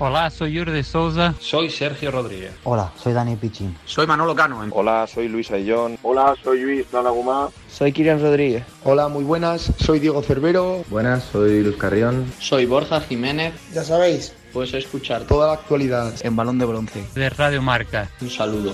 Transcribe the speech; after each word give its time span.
Hola, 0.00 0.30
soy 0.30 0.52
Yuri 0.52 0.70
de 0.70 0.84
Souza. 0.84 1.34
Soy 1.40 1.70
Sergio 1.70 2.12
Rodríguez. 2.12 2.52
Hola, 2.62 2.92
soy 2.96 3.12
Dani 3.12 3.34
Pichín. 3.34 3.76
Soy 3.84 4.06
Manolo 4.06 4.36
Cano. 4.36 4.64
Hola, 4.70 5.08
soy 5.12 5.26
Luis 5.28 5.50
Ayllón. 5.50 5.98
Hola, 6.02 6.36
soy 6.40 6.60
Luis 6.60 6.86
Nalagumá. 6.92 7.48
Soy 7.68 7.92
Kirian 7.92 8.20
Rodríguez. 8.20 8.62
Hola, 8.84 9.08
muy 9.08 9.24
buenas. 9.24 9.72
Soy 9.78 9.98
Diego 9.98 10.22
Cervero. 10.22 10.84
Buenas, 10.88 11.24
soy 11.24 11.64
Luz 11.64 11.76
Carrión. 11.76 12.32
Soy 12.38 12.66
Borja 12.66 13.00
Jiménez. 13.00 13.54
Ya 13.74 13.82
sabéis. 13.82 14.34
Puedes 14.52 14.72
escuchar 14.74 15.22
toda 15.22 15.48
la 15.48 15.54
actualidad 15.54 16.14
en 16.20 16.36
Balón 16.36 16.60
de 16.60 16.66
Bronce. 16.66 17.04
De 17.16 17.28
Radio 17.30 17.60
Marca. 17.60 18.08
Un 18.20 18.30
saludo. 18.30 18.72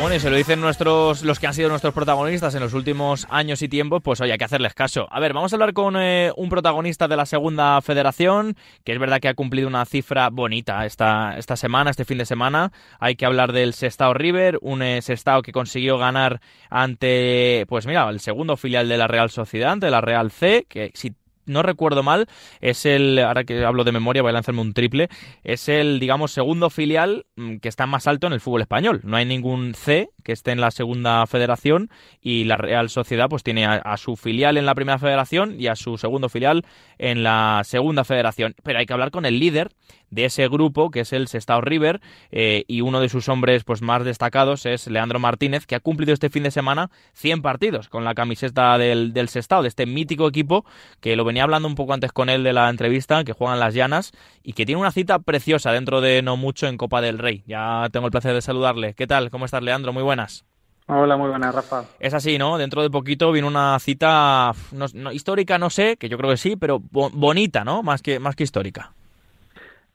Bueno, 0.00 0.14
y 0.14 0.20
se 0.20 0.30
lo 0.30 0.36
dicen 0.36 0.60
nuestros, 0.60 1.24
los 1.24 1.40
que 1.40 1.48
han 1.48 1.54
sido 1.54 1.68
nuestros 1.68 1.92
protagonistas 1.92 2.54
en 2.54 2.60
los 2.60 2.72
últimos 2.72 3.26
años 3.30 3.62
y 3.62 3.68
tiempos, 3.68 4.00
pues 4.00 4.20
oye, 4.20 4.30
hay 4.30 4.38
que 4.38 4.44
hacerles 4.44 4.72
caso. 4.72 5.08
A 5.10 5.18
ver, 5.18 5.32
vamos 5.32 5.52
a 5.52 5.56
hablar 5.56 5.72
con 5.72 5.96
eh, 5.96 6.30
un 6.36 6.48
protagonista 6.48 7.08
de 7.08 7.16
la 7.16 7.26
segunda 7.26 7.80
federación, 7.82 8.56
que 8.84 8.92
es 8.92 8.98
verdad 9.00 9.18
que 9.18 9.26
ha 9.26 9.34
cumplido 9.34 9.66
una 9.66 9.84
cifra 9.86 10.30
bonita 10.30 10.86
esta, 10.86 11.36
esta 11.36 11.56
semana, 11.56 11.90
este 11.90 12.04
fin 12.04 12.16
de 12.16 12.26
semana. 12.26 12.70
Hay 13.00 13.16
que 13.16 13.26
hablar 13.26 13.52
del 13.52 13.74
Sestao 13.74 14.14
River, 14.14 14.60
un 14.62 14.82
eh, 14.82 15.02
Sestao 15.02 15.42
que 15.42 15.50
consiguió 15.50 15.98
ganar 15.98 16.40
ante, 16.70 17.66
pues 17.68 17.84
mira, 17.88 18.08
el 18.08 18.20
segundo 18.20 18.56
filial 18.56 18.88
de 18.88 18.98
la 18.98 19.08
Real 19.08 19.30
Sociedad, 19.30 19.76
de 19.78 19.90
la 19.90 20.00
Real 20.00 20.30
C, 20.30 20.64
que 20.68 20.92
si 20.94 21.12
no 21.48 21.62
recuerdo 21.62 22.02
mal, 22.02 22.26
es 22.60 22.86
el, 22.86 23.18
ahora 23.18 23.44
que 23.44 23.64
hablo 23.64 23.84
de 23.84 23.92
memoria, 23.92 24.22
voy 24.22 24.30
a 24.30 24.34
lanzarme 24.34 24.60
un 24.60 24.74
triple, 24.74 25.08
es 25.44 25.68
el, 25.68 25.98
digamos, 26.00 26.32
segundo 26.32 26.70
filial 26.70 27.26
mm, 27.36 27.56
que 27.56 27.68
está 27.68 27.86
más 27.86 28.06
alto 28.06 28.26
en 28.26 28.32
el 28.32 28.40
fútbol 28.40 28.62
español. 28.62 29.00
No 29.04 29.16
hay 29.16 29.24
ningún 29.24 29.74
C 29.74 30.10
que 30.22 30.32
esté 30.32 30.52
en 30.52 30.60
la 30.60 30.70
segunda 30.70 31.26
federación 31.26 31.90
y 32.20 32.44
la 32.44 32.56
Real 32.56 32.90
Sociedad 32.90 33.28
pues 33.28 33.42
tiene 33.42 33.66
a, 33.66 33.96
su 33.96 34.16
filial 34.16 34.56
en 34.56 34.66
la 34.66 34.74
primera 34.74 34.98
federación 34.98 35.58
y 35.58 35.68
a 35.68 35.76
su 35.76 35.96
segundo 35.98 36.28
filial 36.28 36.64
en 36.98 37.22
la 37.22 37.62
segunda 37.64 38.04
federación. 38.04 38.54
Pero 38.62 38.78
hay 38.78 38.86
que 38.86 38.92
hablar 38.92 39.10
con 39.10 39.24
el 39.24 39.38
líder 39.38 39.70
de 40.10 40.24
ese 40.24 40.48
grupo, 40.48 40.90
que 40.90 41.00
es 41.00 41.12
el 41.12 41.28
Sestao 41.28 41.60
River, 41.60 42.00
eh, 42.30 42.64
y 42.68 42.80
uno 42.80 43.00
de 43.00 43.08
sus 43.08 43.28
hombres 43.28 43.64
pues 43.64 43.82
más 43.82 44.04
destacados 44.04 44.66
es 44.66 44.86
Leandro 44.86 45.18
Martínez, 45.18 45.66
que 45.66 45.74
ha 45.74 45.80
cumplido 45.80 46.12
este 46.12 46.30
fin 46.30 46.42
de 46.42 46.50
semana 46.50 46.90
100 47.14 47.42
partidos 47.42 47.88
con 47.88 48.04
la 48.04 48.14
camiseta 48.14 48.78
del, 48.78 49.12
del 49.12 49.28
Sestao, 49.28 49.62
de 49.62 49.68
este 49.68 49.86
mítico 49.86 50.28
equipo, 50.28 50.64
que 51.00 51.16
lo 51.16 51.24
venía 51.24 51.42
hablando 51.42 51.68
un 51.68 51.74
poco 51.74 51.94
antes 51.94 52.12
con 52.12 52.28
él 52.28 52.44
de 52.44 52.52
la 52.52 52.68
entrevista, 52.68 53.24
que 53.24 53.32
juegan 53.32 53.60
las 53.60 53.74
llanas, 53.74 54.12
y 54.42 54.54
que 54.54 54.66
tiene 54.66 54.80
una 54.80 54.92
cita 54.92 55.18
preciosa 55.18 55.72
dentro 55.72 56.00
de 56.00 56.22
no 56.22 56.36
mucho 56.36 56.66
en 56.66 56.76
Copa 56.76 57.00
del 57.00 57.18
Rey. 57.18 57.42
Ya 57.46 57.88
tengo 57.92 58.06
el 58.06 58.12
placer 58.12 58.34
de 58.34 58.42
saludarle. 58.42 58.94
¿Qué 58.94 59.06
tal? 59.06 59.30
¿Cómo 59.30 59.44
estás, 59.44 59.62
Leandro? 59.62 59.92
Muy 59.92 60.02
buenas. 60.02 60.44
Hola, 60.90 61.18
muy 61.18 61.28
buenas, 61.28 61.54
Rafa. 61.54 61.84
Es 62.00 62.14
así, 62.14 62.38
¿no? 62.38 62.56
Dentro 62.56 62.80
de 62.80 62.88
poquito 62.88 63.30
viene 63.30 63.46
una 63.46 63.78
cita 63.78 64.52
histórica, 65.12 65.58
no 65.58 65.68
sé, 65.68 65.98
que 65.98 66.08
yo 66.08 66.16
creo 66.16 66.30
que 66.30 66.38
sí, 66.38 66.56
pero 66.56 66.80
bonita, 66.80 67.62
¿no? 67.62 67.82
Más 67.82 68.00
que, 68.00 68.18
más 68.18 68.34
que 68.34 68.44
histórica. 68.44 68.94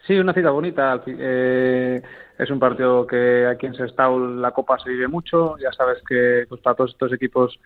Sí, 0.05 0.17
una 0.17 0.33
cita 0.33 0.51
bonita. 0.51 1.01
Eh, 1.05 2.01
es 2.37 2.49
un 2.49 2.59
partido 2.59 3.07
que 3.07 3.47
aquí 3.47 3.67
en 3.67 3.75
Sestao 3.75 4.19
la 4.19 4.51
Copa 4.51 4.77
se 4.79 4.89
vive 4.89 5.07
mucho. 5.07 5.57
Ya 5.57 5.71
sabes 5.71 6.01
que 6.07 6.45
pues, 6.49 6.61
para 6.61 6.75
todos 6.75 6.91
estos 6.91 7.13
equipos 7.13 7.57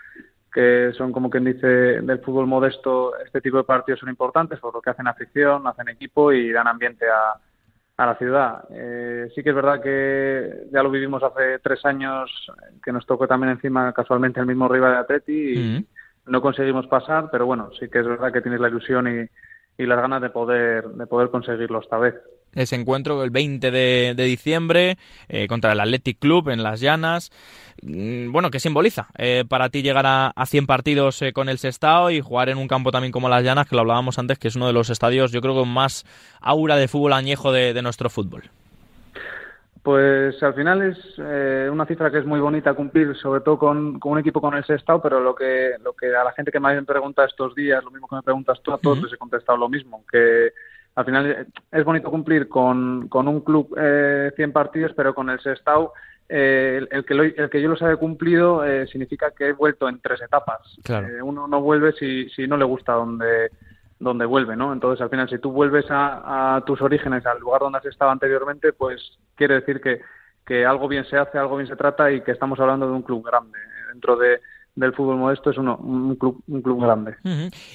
que 0.53 0.91
son, 0.97 1.11
como 1.11 1.29
quien 1.29 1.45
dice, 1.45 1.67
del 1.67 2.19
fútbol 2.19 2.47
modesto, 2.47 3.17
este 3.17 3.41
tipo 3.41 3.57
de 3.57 3.63
partidos 3.63 3.99
son 3.99 4.09
importantes 4.09 4.59
por 4.59 4.73
lo 4.73 4.81
que 4.81 4.89
hacen 4.89 5.07
afición, 5.07 5.67
hacen 5.67 5.89
equipo 5.89 6.31
y 6.31 6.52
dan 6.52 6.67
ambiente 6.67 7.05
a, 7.09 7.39
a 7.97 8.05
la 8.05 8.16
ciudad. 8.16 8.66
Eh, 8.69 9.29
sí 9.35 9.44
que 9.44 9.49
es 9.49 9.55
verdad 9.55 9.81
que 9.81 10.67
ya 10.72 10.83
lo 10.83 10.91
vivimos 10.91 11.22
hace 11.23 11.59
tres 11.59 11.83
años, 11.85 12.31
que 12.83 12.91
nos 12.91 13.05
tocó 13.05 13.27
también 13.27 13.51
encima 13.51 13.94
casualmente 13.94 14.39
el 14.39 14.45
mismo 14.45 14.67
rival 14.67 14.94
de 14.94 14.97
Atleti 14.99 15.53
y 15.53 15.88
no 16.27 16.41
conseguimos 16.41 16.88
pasar, 16.88 17.29
pero 17.31 17.45
bueno, 17.45 17.69
sí 17.79 17.89
que 17.89 17.99
es 17.99 18.07
verdad 18.07 18.31
que 18.31 18.41
tienes 18.41 18.59
la 18.59 18.69
ilusión 18.69 19.07
y, 19.07 19.27
y 19.78 19.86
las 19.86 20.00
ganas 20.00 20.22
de 20.22 20.30
poder, 20.30 20.88
de 20.88 21.08
poder 21.08 21.30
conseguirlo 21.30 21.80
esta 21.80 21.97
vez. 21.97 22.16
Ese 22.53 22.75
encuentro 22.75 23.23
el 23.23 23.30
20 23.30 23.70
de, 23.70 24.16
diciembre 24.16 24.97
eh, 25.30 25.47
contra 25.47 25.74
el 25.74 25.79
Athletic 25.79 26.18
Club 26.18 26.50
en 26.50 26.63
Las 26.63 26.79
Llanas. 26.79 27.31
Mm, 27.84 28.31
bueno, 28.31 28.50
¿qué 28.50 28.59
simboliza 28.59 29.09
eh, 29.18 29.44
para 29.47 29.69
ti 29.69 29.84
llegar 29.84 30.06
a, 30.07 30.31
a 30.35 30.46
100 30.46 30.66
partidos 30.66 31.22
eh, 31.22 31.34
con 31.34 31.50
el 31.50 31.59
Sestao 31.59 32.09
y 32.09 32.22
jugar 32.22 32.50
en 32.50 32.57
un 32.57 32.68
campo 32.68 32.91
también 32.91 33.12
como 33.12 33.29
Las 33.29 33.44
Llanas, 33.44 33.68
que 33.68 33.75
lo 33.75 33.81
hablábamos 33.81 34.18
antes, 34.18 34.40
que 34.40 34.47
es 34.47 34.56
uno 34.56 34.68
de 34.68 34.74
los 34.74 34.90
estadios, 34.90 35.31
yo 35.31 35.41
creo, 35.41 35.53
con 35.53 35.69
más 35.69 36.06
aura 36.41 36.78
de 36.78 36.88
fútbol 36.88 37.13
añejo 37.13 37.51
de 37.51 37.80
nuestro 37.81 38.09
fútbol? 38.09 38.50
Pues 39.88 40.44
al 40.44 40.53
final 40.53 40.81
es 40.81 40.98
eh, 41.18 41.70
una 41.72 41.86
cifra 41.86 42.12
que 42.12 42.18
es 42.18 42.25
muy 42.25 42.42
bonita 42.42 42.74
cumplir, 42.74 43.16
sobre 43.16 43.40
todo 43.40 43.58
con, 43.58 43.98
un 44.03 44.20
equipo 44.20 44.42
con 44.42 44.53
el 44.53 44.66
Sestao, 44.66 45.02
pero 45.02 45.22
lo 45.22 45.34
que, 45.34 45.75
lo 45.81 45.94
que 45.94 46.14
a 46.14 46.25
la 46.25 46.34
gente 46.34 46.52
que 46.52 46.59
me 46.59 46.84
pregunta 46.84 47.24
estos 47.24 47.56
días, 47.56 47.81
lo 47.81 47.92
mismo 47.92 48.06
que 48.06 48.18
me 48.18 48.22
preguntas 48.22 48.59
tú, 48.62 48.74
a 48.74 48.80
todos 48.80 49.02
les 49.02 49.14
he 49.14 49.18
contestado 49.18 49.58
lo 49.58 49.70
mismo, 49.70 50.03
que 50.12 50.52
al 50.94 51.06
final 51.06 51.48
es 51.72 51.86
bonito 51.86 52.12
cumplir 52.12 52.50
con, 52.50 53.08
con 53.08 53.30
un 53.30 53.40
club 53.40 53.74
eh, 53.80 54.34
100 54.36 54.52
partidos, 54.52 54.92
pero 54.94 55.16
con 55.16 55.30
el 55.30 55.40
Sestao 55.40 55.94
eh, 56.28 56.86
el, 56.92 57.06
que 57.06 57.14
el 57.14 57.50
que 57.50 57.62
yo 57.62 57.69
los 57.69 57.81
haya 57.81 57.96
cumplido 57.96 58.66
eh, 58.66 58.88
significa 58.88 59.31
que 59.31 59.48
he 59.48 59.54
vuelto 59.54 59.88
en 59.88 60.02
tres 60.02 60.22
etapas. 60.22 60.78
Eh, 60.90 61.22
uno 61.22 61.48
no 61.48 61.62
vuelve 61.62 61.94
si, 61.94 62.28
si 62.31 62.46
no 62.46 62.58
le 62.58 62.66
gusta 62.66 62.92
donde 62.92 63.52
donde 64.00 64.25
vuelve, 64.25 64.56
¿no? 64.56 64.74
Entonces, 64.74 65.02
al 65.02 65.09
final, 65.09 65.28
si 65.30 65.40
tú 65.40 65.52
vuelves 65.52 65.86
a, 65.90 66.62
tus 66.66 66.81
orígenes, 66.81 67.25
al 67.25 67.40
lugar 67.40 67.62
donde 67.62 67.80
has 67.80 67.86
estado 67.86 68.12
anteriormente, 68.12 68.74
pues 68.74 69.18
quiere 69.38 69.56
decir 69.56 69.80
que, 69.80 70.02
que 70.46 70.66
algo 70.66 70.90
bien 70.90 71.06
se 71.06 71.18
hace, 71.18 71.38
algo 71.38 71.56
bien 71.56 71.68
se 71.68 71.78
trata 71.78 72.12
y 72.12 72.22
que 72.22 72.31
estamos 72.31 72.59
hablando 72.59 72.88
de 72.88 72.94
un 72.94 73.03
club 73.03 73.25
grande. 73.25 73.58
Dentro 73.94 74.18
de, 74.18 74.42
del 74.77 74.93
fútbol 74.93 75.17
modesto 75.17 75.49
es 75.49 75.57
uno, 75.57 75.75
un, 75.77 76.15
club, 76.15 76.41
un 76.47 76.61
club 76.61 76.81
grande. 76.81 77.15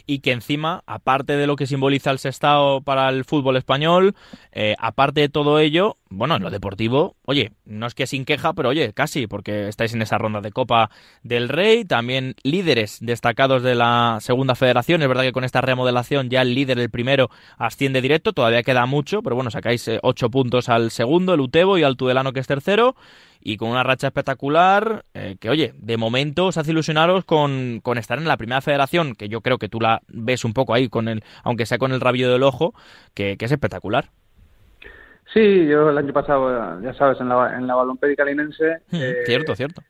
Y 0.07 0.21
que 0.21 0.31
encima, 0.31 0.85
aparte 0.87 1.37
de 1.37 1.49
lo 1.49 1.57
que 1.57 1.67
simboliza 1.67 2.13
el 2.13 2.21
Sestao 2.21 2.81
para 2.81 3.09
el 3.09 3.25
fútbol 3.25 3.57
español, 3.57 4.15
eh, 4.53 4.77
aparte 4.79 5.21
de 5.21 5.29
todo 5.29 5.59
ello, 5.59 5.97
bueno, 6.11 6.37
en 6.37 6.43
lo 6.45 6.51
deportivo, 6.51 7.17
oye, 7.25 7.53
no 7.65 7.87
es 7.87 7.95
que 7.95 8.07
sin 8.07 8.25
queja, 8.25 8.53
pero 8.53 8.69
oye, 8.69 8.93
casi, 8.93 9.27
porque 9.27 9.67
estáis 9.67 9.95
en 9.95 10.03
esa 10.03 10.17
ronda 10.17 10.41
de 10.41 10.53
Copa 10.53 10.91
del 11.25 11.49
Rey, 11.49 11.85
también 11.85 12.37
líderes 12.45 12.99
destacados 13.01 13.65
de 13.65 13.75
la 13.75 14.19
segunda 14.21 14.55
federación, 14.55 15.03
es 15.03 15.09
verdad 15.09 15.25
que 15.25 15.33
con 15.33 15.43
esta 15.43 15.61
remodelación 15.61 16.31
ya 16.31 16.43
el 16.43 16.55
líder, 16.55 16.79
el 16.79 16.91
primero, 16.91 17.31
asciende 17.59 18.01
directo, 18.01 18.33
todavía 18.33 18.63
queda 18.63 18.87
mucho, 18.87 19.23
pero 19.23 19.35
bueno, 19.35 19.51
sacáis 19.51 19.89
eh, 19.89 19.99
ocho 20.05 20.31
puntos 20.31 20.69
al 20.69 20.93
segundo, 20.93 21.35
el 21.35 21.41
Utebo 21.41 21.79
y 21.79 21.83
al 21.83 21.97
Tudelano 21.97 22.33
que 22.33 22.39
es 22.39 22.47
tercero, 22.47 22.95
y 23.45 23.57
con 23.57 23.71
una 23.71 23.83
racha 23.83 24.07
espectacular 24.07 25.05
eh, 25.15 25.37
que, 25.41 25.51
oye, 25.51 25.75
de 25.77 25.97
momento 25.97 26.47
os 26.47 26.57
hace 26.57 26.71
ilusionaros 26.71 27.25
con, 27.25 27.81
con, 27.83 27.99
estar 27.99 28.19
en 28.19 28.29
la 28.29 28.37
primera 28.37 28.61
federación, 28.61 29.15
que 29.15 29.29
yo 29.29 29.41
creo 29.41 29.59
que 29.59 29.69
tú 29.69 29.81
la 29.81 30.03
ves 30.09 30.45
un 30.45 30.53
poco 30.53 30.75
ahí, 30.75 30.89
con 30.89 31.09
el, 31.09 31.25
aunque 31.43 31.67
sea 31.67 31.79
con 31.79 31.93
el 31.93 32.01
rabillo 32.01 32.31
del 32.31 32.45
ojo, 32.45 32.75
que, 33.15 33.37
es 33.39 33.53
espectacular. 33.53 34.07
Sí, 35.33 35.67
yo 35.67 35.91
el 35.91 35.99
año 35.99 36.13
pasado, 36.13 36.81
ya 36.81 36.95
sabes, 36.95 37.21
en 37.21 37.29
la, 37.29 37.57
en 37.57 37.67
la 37.67 37.75
balompédica 37.75 38.25
linense... 38.25 38.83
Hmm, 38.91 38.97
eh, 38.97 39.17
cierto, 39.25 39.57
cierto. 39.57 39.83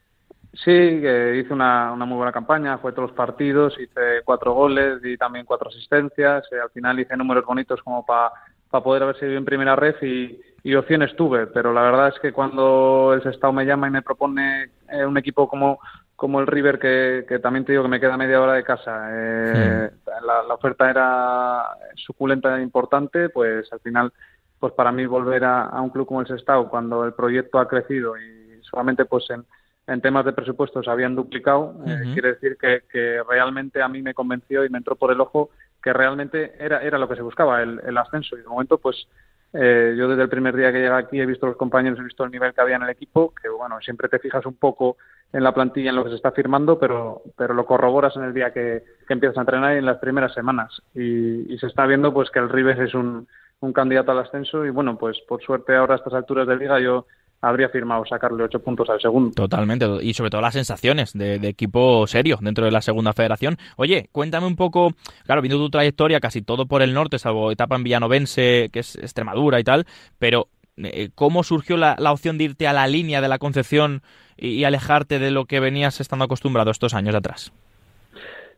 Sí, 0.55 0.71
que 0.71 1.37
hice 1.43 1.53
una, 1.53 1.93
una 1.93 2.05
muy 2.05 2.17
buena 2.17 2.33
campaña, 2.33 2.79
fue 2.79 2.93
todos 2.93 3.09
los 3.09 3.17
partidos, 3.17 3.75
hice 3.79 4.23
cuatro 4.25 4.53
goles 4.53 5.01
y 5.03 5.17
también 5.17 5.47
cuatro 5.47 5.69
asistencias, 5.69 6.45
eh, 6.53 6.61
al 6.63 6.71
final 6.71 7.01
hice 7.01 7.17
números 7.17 7.45
bonitos 7.45 7.83
como 7.83 8.05
para 8.05 8.33
poder 8.71 9.03
haber 9.03 9.19
seguido 9.19 9.39
en 9.39 9.45
primera 9.45 9.77
red 9.77 9.97
y, 10.03 10.41
y 10.65 10.75
opciones 10.75 11.15
tuve, 11.17 11.47
pero 11.49 11.73
la 11.73 11.83
verdad 11.83 12.09
es 12.09 12.19
que 12.21 12.33
cuando 12.33 13.13
el 13.15 13.23
Sestao 13.23 13.53
me 13.53 13.67
llama 13.67 13.89
y 13.89 13.91
me 13.91 14.03
propone 14.03 14.71
eh, 14.89 15.05
un 15.05 15.19
equipo 15.19 15.49
como, 15.49 15.81
como 16.15 16.41
el 16.41 16.47
River, 16.47 16.79
que, 16.79 17.25
que, 17.29 17.41
también 17.41 17.65
te 17.65 17.73
digo 17.73 17.83
que 17.83 17.89
me 17.89 17.99
queda 17.99 18.17
media 18.17 18.41
hora 18.41 18.53
de 18.53 18.63
casa, 18.63 19.09
eh, 19.11 19.91
la, 20.25 20.55
oferta 20.55 20.89
era 20.89 21.65
suculenta 21.97 22.59
e 22.59 22.63
importante, 22.63 23.29
pues 23.29 23.73
al 23.73 23.81
final, 23.81 24.13
pues 24.61 24.73
para 24.75 24.93
mí 24.93 25.05
volver 25.05 25.45
a, 25.45 25.81
un 25.81 25.91
club 25.91 26.07
como 26.07 26.21
el 26.21 26.29
Sestao, 26.29 26.69
cuando 26.69 27.05
el 27.05 27.15
proyecto 27.15 27.59
ha 27.59 27.67
crecido 27.67 28.17
y 28.17 28.63
solamente 28.63 29.05
pues 29.05 29.29
en, 29.31 29.45
en 29.89 30.01
temas 30.01 30.25
de 30.25 30.33
presupuestos 30.33 30.87
habían 30.87 31.17
duplicado, 31.17 31.75
eh, 31.89 32.13
quiere 32.13 32.35
decir 32.35 32.57
que, 32.57 32.83
que 32.89 33.21
realmente 33.29 33.83
a 33.83 33.89
mí 33.89 34.01
me 34.01 34.15
convenció 34.15 34.65
y 34.65 34.71
me 34.71 34.79
entró 34.79 34.95
por 34.95 35.11
el 35.11 35.21
ojo 35.21 35.51
que 35.83 35.93
realmente 35.93 36.55
era, 36.61 36.81
era 36.83 36.99
lo 36.99 37.09
que 37.09 37.17
se 37.17 37.23
buscaba, 37.23 37.61
el, 37.61 37.81
el 37.85 37.99
ascenso. 37.99 38.37
Y 38.37 38.43
de 38.43 38.47
momento, 38.47 38.79
pues 38.79 39.09
eh, 39.53 39.95
yo 39.99 40.09
desde 40.09 40.23
el 40.23 40.29
primer 40.29 40.57
día 40.57 40.73
que 40.73 40.79
llegué 40.79 40.95
aquí 40.95 41.21
he 41.21 41.27
visto 41.27 41.47
los 41.47 41.57
compañeros, 41.57 41.99
he 41.99 42.05
visto 42.05 42.25
el 42.25 42.31
nivel 42.31 42.55
que 42.55 42.61
había 42.61 42.77
en 42.77 42.83
el 42.83 42.91
equipo, 42.91 43.35
que 43.35 43.49
bueno, 43.49 43.81
siempre 43.81 44.09
te 44.09 44.19
fijas 44.19 44.47
un 44.47 44.55
poco 44.55 44.97
en 45.33 45.43
la 45.43 45.53
plantilla, 45.53 45.91
en 45.91 45.97
lo 45.97 46.05
que 46.05 46.11
se 46.11 46.17
está 46.17 46.33
firmando, 46.33 46.79
pero, 46.79 47.23
pero 47.37 47.55
lo 47.55 47.65
corroboras 47.65 48.17
en 48.17 48.25
el 48.25 48.35
día 48.35 48.53
que, 48.53 48.83
empiezas 49.09 49.37
a 49.37 49.41
entrenar 49.43 49.75
y 49.75 49.79
en 49.79 49.87
las 49.87 49.99
primeras 49.99 50.33
semanas. 50.33 50.83
Y, 50.95 51.57
se 51.59 51.67
está 51.67 51.87
viendo 51.87 52.15
pues 52.15 52.31
que 52.31 52.39
el 52.39 52.49
Rives 52.49 52.79
es 52.79 52.95
un, 52.95 53.29
un 53.61 53.73
candidato 53.73 54.11
al 54.13 54.21
ascenso 54.21 54.65
y 54.65 54.71
bueno, 54.71 54.97
pues 54.97 55.19
por 55.29 55.43
suerte 55.43 55.77
ahora 55.77 55.95
a 55.95 55.97
estas 55.99 56.15
alturas 56.15 56.47
de 56.47 56.57
liga 56.57 56.81
yo 56.81 57.07
habría 57.43 57.69
firmado 57.69 58.07
sacarle 58.07 58.45
ocho 58.45 58.61
puntos 58.61 58.89
al 58.89 59.01
segundo. 59.01 59.33
Totalmente, 59.35 59.87
y 60.01 60.15
sobre 60.15 60.31
todo 60.31 60.41
las 60.41 60.55
sensaciones 60.55 61.13
de, 61.13 61.35
equipo 61.43 62.07
serio 62.07 62.39
dentro 62.41 62.65
de 62.65 62.71
la 62.71 62.81
segunda 62.81 63.13
federación. 63.13 63.59
Oye, 63.77 64.09
cuéntame 64.13 64.47
un 64.47 64.57
poco, 64.57 64.93
claro, 65.27 65.43
viendo 65.43 65.59
tu 65.59 65.69
trayectoria, 65.69 66.21
casi 66.21 66.41
todo 66.41 66.67
por 66.67 66.83
el 66.83 66.95
norte, 66.95 67.19
salvo 67.19 67.51
etapa 67.51 67.77
en 67.77 67.83
Villanovense, 67.83 68.71
que 68.73 68.79
es 68.79 68.97
Extremadura 68.97 69.59
y 69.59 69.65
tal, 69.65 69.87
pero 70.19 70.49
eh, 70.77 71.11
¿cómo 71.15 71.43
surgió 71.43 71.77
la, 71.77 71.97
opción 72.13 72.39
de 72.39 72.45
irte 72.45 72.69
a 72.69 72.73
la 72.73 72.87
línea 72.87 73.21
de 73.21 73.29
la 73.29 73.39
Concepción 73.39 74.03
y, 74.37 74.63
alejarte 74.65 75.19
de 75.19 75.33
lo 75.33 75.45
que 75.45 75.61
venías 75.61 76.01
estando 76.01 76.25
acostumbrado 76.25 76.71
estos 76.71 76.95
años 76.95 77.15
atrás? 77.15 77.53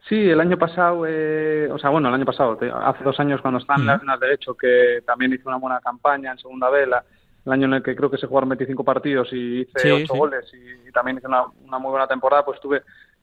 Sí, 0.09 0.17
el 0.17 0.39
año 0.39 0.59
pasado, 0.59 1.07
eh, 1.09 1.71
o 1.73 1.79
sea, 1.79 1.89
bueno, 1.89 2.09
el 2.09 2.15
año 2.15 2.27
pasado, 2.27 2.59
hace 2.61 3.03
dos 3.03 3.19
años 3.19 3.41
cuando 3.41 3.59
estaba 3.59 3.81
en 3.81 3.87
la 3.87 3.99
final 3.99 4.21
derecho, 4.21 4.55
que 4.55 5.03
también 5.07 5.33
hice 5.33 5.49
una 5.49 5.57
buena 5.57 5.81
campaña 5.81 6.33
en 6.33 6.39
segunda 6.39 6.69
vela, 6.69 7.03
el 7.47 7.53
año 7.53 7.67
en 7.67 7.75
el 7.75 7.83
que 7.83 7.95
creo 7.95 8.11
que 8.11 8.19
se 8.19 8.27
jugaron 8.27 8.49
25 8.51 8.85
partidos 8.85 9.33
y 9.33 9.61
hice 9.61 9.93
ocho 9.93 10.15
goles 10.15 10.51
y, 10.55 10.91
también 10.93 11.19
hice 11.19 11.27
una, 11.27 11.47
muy 11.79 11.91
buena 11.91 12.07
temporada, 12.07 12.45
pues 12.45 12.61
tuve, 12.61 12.83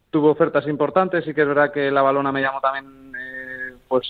tuve 0.10 0.30
ofertas 0.30 0.68
importantes 0.68 1.26
y 1.26 1.34
que 1.34 1.42
es 1.42 1.48
verdad 1.48 1.72
que 1.72 1.90
la 1.90 2.02
balona 2.02 2.32
me 2.32 2.42
llamó 2.42 2.60
también, 2.60 3.14
eh, 3.18 3.76
pues, 3.88 4.06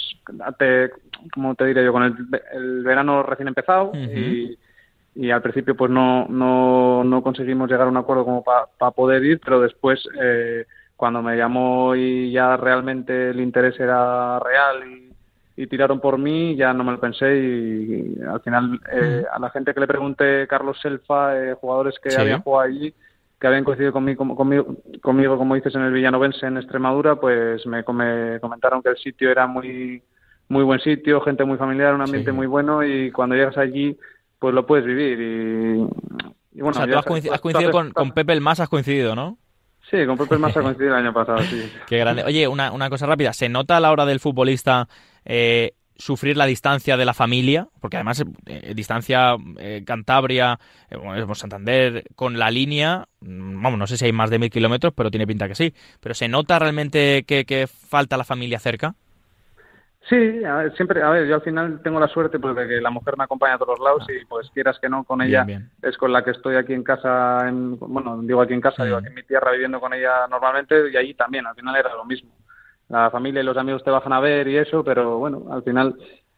te, 0.58 0.92
como 1.34 1.54
te 1.56 1.66
diré 1.66 1.86
yo, 1.86 1.94
con 1.94 2.04
el, 2.04 2.84
verano 2.84 3.22
recién 3.24 3.50
empezado 3.50 3.92
y, 3.94 4.58
y, 5.14 5.32
al 5.32 5.42
principio 5.42 5.76
pues 5.76 5.92
no, 5.92 6.26
no, 6.28 7.04
no 7.04 7.22
conseguimos 7.22 7.70
llegar 7.70 7.86
a 7.86 7.92
un 7.92 7.98
acuerdo 7.98 8.26
como 8.26 8.44
para 8.44 8.92
poder 8.92 9.24
ir, 9.24 9.40
pero 9.44 9.60
después... 9.60 10.04
Eh, 10.22 10.66
cuando 11.02 11.24
me 11.24 11.36
llamó 11.36 11.96
y 11.96 12.32
ya 12.32 12.58
realmente 12.58 13.32
el 13.32 13.40
interés 13.40 13.80
era 13.80 14.38
real 14.38 14.88
y, 14.88 15.11
tiraron 15.68 16.00
por 16.00 16.18
mí, 16.18 16.56
ya 16.56 16.74
no 16.74 16.84
me 16.84 16.92
lo 16.92 17.00
pensé 17.00 17.38
y, 17.38 18.18
al 18.28 18.42
final 18.42 18.80
eh, 18.92 19.24
a 19.32 19.40
la 19.40 19.50
gente 19.50 19.74
que 19.74 19.80
le 19.80 19.88
pregunté, 19.88 20.48
Carlos 20.48 20.80
Selfa, 20.82 21.38
eh, 21.38 21.54
jugadores 21.54 21.96
que 22.02 22.16
habían 22.16 22.42
jugado 22.42 22.70
allí, 22.70 22.94
que 23.40 23.48
habían 23.48 23.64
coincidido 23.64 23.94
conmigo, 23.94 24.36
conmigo, 24.36 24.76
conmigo, 25.02 25.38
como 25.38 25.56
dices, 25.56 25.76
en 25.76 25.82
el 25.82 25.94
Villanovense 25.94 26.46
en 26.46 26.58
Extremadura, 26.58 27.16
pues 27.16 27.66
me, 27.66 27.84
comentaron 27.84 28.82
que 28.82 28.90
el 28.90 28.98
sitio 28.98 29.32
era 29.32 29.48
muy 29.48 30.02
muy 30.48 30.64
buen 30.64 30.82
sitio, 30.82 31.22
gente 31.22 31.46
muy 31.46 31.58
familiar, 31.58 31.94
un 31.94 32.02
ambiente 32.02 32.34
muy 32.34 32.46
bueno 32.46 32.84
y 32.84 33.10
cuando 33.12 33.36
llegas 33.36 33.58
allí 33.58 33.98
pues 34.38 34.54
lo 34.54 34.66
puedes 34.66 34.86
vivir 34.86 35.20
y, 35.22 36.60
bueno, 36.60 36.72
o 36.72 36.74
sea, 36.74 36.88
tú 36.88 36.98
has 36.98 37.40
coincidido, 37.40 37.72
con, 37.72 37.92
con 37.92 38.12
Pepe 38.12 38.34
el 38.34 38.42
Más, 38.42 38.60
has 38.60 38.68
coincidido, 38.68 39.16
¿no? 39.16 39.38
Sí, 39.92 40.06
con 40.06 40.18
Pepe 40.18 40.38
Massa 40.38 40.62
coincidió 40.64 40.92
el 40.92 40.96
año 40.96 41.14
pasado, 41.14 41.40
sí. 41.44 41.70
Qué 41.86 41.98
grande. 41.98 42.24
Oye, 42.24 42.48
una, 42.48 42.72
una 42.72 42.90
cosa 42.90 43.06
rápida. 43.06 43.34
¿Se 43.34 43.50
nota 43.50 43.78
a 43.78 43.80
la 43.80 43.92
hora 43.92 44.06
del 44.06 44.22
futbolista 44.22 44.88
eh, 45.26 45.74
sufrir 45.98 46.38
la 46.38 46.46
distancia 46.46 46.96
de 46.96 47.06
la 47.06 47.14
familia? 47.14 47.68
Porque 47.82 47.98
además, 47.98 48.24
eh, 48.46 48.74
distancia 48.74 49.36
eh, 49.60 49.84
Cantabria, 49.86 50.60
Santander, 51.34 52.06
con 52.16 52.40
la 52.40 52.50
línea, 52.50 53.08
mm, 53.20 53.62
vamos, 53.62 53.78
no 53.78 53.88
sé 53.88 53.98
si 53.98 54.06
hay 54.06 54.14
más 54.14 54.30
de 54.30 54.40
mil 54.40 54.50
kilómetros, 54.50 54.94
pero 54.96 55.12
tiene 55.12 55.28
pinta 55.28 55.50
que 55.50 55.56
sí. 55.56 55.74
Pero 56.00 56.16
¿se 56.16 56.30
nota 56.30 56.58
realmente 56.58 57.24
que, 57.28 57.46
que 57.46 57.68
falta 57.68 58.16
la 58.16 58.24
familia 58.24 58.60
cerca? 58.60 58.96
Sí, 60.12 60.44
a 60.44 60.56
ver, 60.56 60.76
siempre, 60.76 61.02
a 61.02 61.10
ver, 61.10 61.26
yo 61.26 61.36
al 61.36 61.42
final 61.42 61.80
tengo 61.82 61.98
la 61.98 62.10
suerte 62.10 62.38
pues, 62.38 62.54
de 62.54 62.68
que 62.68 62.82
la 62.82 62.90
mujer 62.90 63.16
me 63.18 63.24
acompaña 63.24 63.54
a 63.54 63.58
todos 63.58 63.80
lados 63.80 64.06
y 64.10 64.26
pues 64.26 64.50
quieras 64.50 64.78
que 64.78 64.90
no, 64.90 65.06
con 65.06 65.22
ella 65.22 65.48
es 65.82 65.98
con 65.98 66.12
la 66.12 66.22
que 66.22 66.32
estoy 66.32 66.58
aquí 66.58 66.74
en 66.74 66.84
casa, 66.84 67.48
en, 67.48 67.80
bueno, 67.80 68.20
digo 68.22 68.42
aquí 68.42 68.54
en 68.54 68.60
casa, 68.60 68.84
digo 68.84 68.98
aquí 68.98 69.08
en 69.08 69.14
mi 69.14 69.24
tierra 69.24 69.54
viviendo 69.54 69.80
con 69.80 69.94
ella 69.94 70.28
normalmente 70.30 70.92
y 70.92 70.98
allí 70.98 71.14
también, 71.14 71.48
al 71.48 71.56
final 71.56 71.78
era 71.78 71.96
lo 71.96 72.04
mismo. 72.04 72.30
La 72.90 73.10
familia 73.10 73.42
y 73.42 73.46
los 73.46 73.56
amigos 73.56 73.86
te 73.86 73.90
bajan 73.90 74.12
a 74.12 74.20
ver 74.20 74.50
y 74.50 74.58
eso, 74.58 74.84
pero 74.84 75.18
bueno, 75.18 75.46
al 75.50 75.64
final 75.64 75.96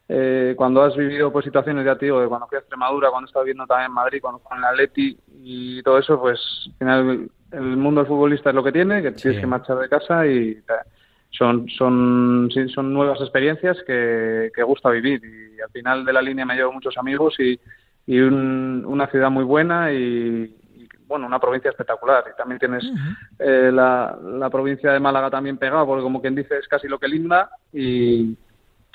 eh, 0.08 0.54
cuando 0.56 0.84
has 0.84 0.96
vivido 0.96 1.34
pues 1.34 1.44
situaciones, 1.44 1.84
ya 1.84 1.96
te 1.96 2.06
digo, 2.06 2.22
de 2.22 2.28
cuando 2.28 2.46
fui 2.46 2.58
a 2.58 2.60
Extremadura, 2.60 3.10
cuando 3.10 3.25
estaba 3.25 3.44
viviendo 3.44 3.66
también 3.66 3.88
en 3.88 3.96
Madrid, 3.96 4.22
cuando 4.22 4.38
fui 4.38 4.56
en 4.56 4.62
la 4.62 4.70
Atleti 4.70 5.18
y 5.42 5.81
todo 5.81 5.98
eso, 5.98 6.22
pues 6.22 6.40
al 6.68 6.78
final 6.78 7.30
el 7.52 7.78
mundo 7.78 8.02
del 8.02 8.08
futbolista 8.08 8.52
es 8.52 8.56
lo 8.56 8.64
que 8.64 8.72
tiene, 8.72 9.02
que 9.02 9.14
tienes 9.14 9.42
que 9.42 9.48
marchar 9.48 9.80
de 9.80 9.90
casa 9.90 10.28
y 10.28 10.62
son, 11.38 11.68
son, 11.69 12.50
son 12.74 12.94
nuevas 12.94 13.19
experiencias 13.21 13.77
que, 13.85 14.51
que, 14.56 14.63
gusta 14.63 14.89
vivir 14.89 15.21
y 15.24 15.59
al 15.59 15.69
final 15.69 16.06
de 16.06 16.13
la 16.13 16.21
línea 16.21 16.45
me 16.45 16.56
llevo 16.56 16.71
muchos 16.71 16.97
amigos 16.97 17.35
y, 17.39 17.59
y 18.06 18.19
una 18.19 19.07
ciudad 19.07 19.30
muy 19.30 19.44
buena 19.44 19.91
y, 19.91 20.56
bueno, 21.07 21.27
una 21.27 21.39
provincia 21.39 21.69
espectacular. 21.69 22.24
Y 22.31 22.38
también 22.38 22.59
tienes 22.59 22.83
eh, 23.39 23.71
la, 23.74 24.18
la 24.24 24.50
provincia 24.50 24.91
de 24.91 25.00
Málaga 25.00 25.30
también 25.30 25.57
pegada, 25.57 25.85
porque 25.85 26.03
como 26.03 26.21
quien 26.21 26.35
dice 26.35 26.57
es 26.57 26.68
casi 26.68 26.88
lo 26.88 27.00
que 27.00 27.07
linda 27.07 27.50
y, 27.71 28.38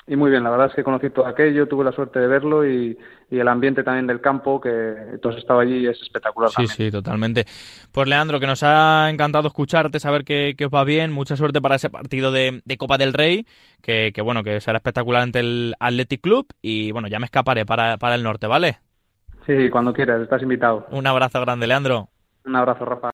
y 0.09 0.15
muy 0.15 0.31
bien, 0.31 0.43
la 0.43 0.49
verdad 0.49 0.67
es 0.67 0.73
que 0.73 0.83
conocí 0.83 1.11
todo 1.11 1.27
aquello, 1.27 1.67
tuve 1.67 1.85
la 1.85 1.91
suerte 1.91 2.19
de 2.19 2.27
verlo 2.27 2.67
y, 2.67 2.97
el 3.29 3.47
ambiente 3.47 3.83
también 3.83 4.07
del 4.07 4.21
campo, 4.21 4.59
que 4.59 5.19
todos 5.21 5.37
estaba 5.37 5.61
allí, 5.61 5.85
es 5.85 6.01
espectacular. 6.01 6.49
Sí, 6.49 6.65
sí, 6.65 6.89
totalmente. 6.89 7.45
Pues 7.91 8.07
Leandro, 8.07 8.39
que 8.39 8.47
nos 8.47 8.63
ha 8.63 9.07
encantado 9.11 9.47
escucharte, 9.47 9.99
saber 9.99 10.23
que, 10.23 10.55
os 10.65 10.73
va 10.73 10.83
bien, 10.83 11.11
mucha 11.11 11.35
suerte 11.35 11.61
para 11.61 11.75
ese 11.75 11.91
partido 11.91 12.31
de, 12.31 12.63
Copa 12.79 12.97
del 12.97 13.13
Rey, 13.13 13.45
que, 13.83 14.11
bueno, 14.23 14.43
que 14.43 14.59
será 14.61 14.77
espectacular 14.77 15.21
ante 15.21 15.41
el 15.41 15.75
Athletic 15.79 16.21
Club 16.21 16.47
y 16.59 16.91
bueno, 16.91 17.07
ya 17.07 17.19
me 17.19 17.25
escaparé 17.25 17.67
para, 17.67 17.97
para 17.97 18.15
el 18.15 18.23
norte, 18.23 18.47
¿vale? 18.47 18.79
Sí, 19.45 19.69
cuando 19.69 19.93
quieras, 19.93 20.21
estás 20.21 20.41
invitado. 20.41 20.87
Un 20.89 21.05
abrazo 21.05 21.39
grande, 21.39 21.67
Leandro. 21.67 22.09
Un 22.45 22.55
abrazo, 22.55 22.83
Rafa. 22.83 23.07